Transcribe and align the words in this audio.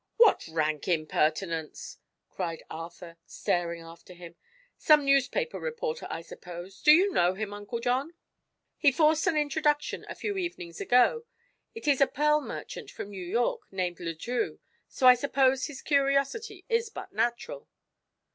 "What 0.17 0.47
rank 0.47 0.87
impertinence!" 0.87 1.99
cried 2.27 2.63
Arthur, 2.71 3.17
staring 3.27 3.83
after 3.83 4.15
him. 4.15 4.35
"Some 4.75 5.05
newspaper 5.05 5.59
reporter, 5.59 6.07
I 6.09 6.21
suppose. 6.23 6.81
Do 6.81 6.91
you 6.91 7.13
know 7.13 7.35
him, 7.35 7.53
Uncle 7.53 7.79
John?" 7.79 8.15
"He 8.79 8.91
forced 8.91 9.27
an 9.27 9.37
introduction, 9.37 10.03
a 10.09 10.15
few 10.15 10.37
evenings 10.37 10.81
ago. 10.81 11.25
It 11.75 11.87
is 11.87 12.01
a 12.01 12.07
pearl 12.07 12.41
merchant 12.41 12.89
from 12.89 13.11
New 13.11 13.23
York, 13.23 13.61
named 13.71 13.99
Le 13.99 14.15
Drieux, 14.15 14.57
so 14.87 15.05
I 15.05 15.13
suppose 15.13 15.67
his 15.67 15.83
curiosity 15.83 16.65
is 16.67 16.89
but 16.89 17.13
natural." 17.13 17.69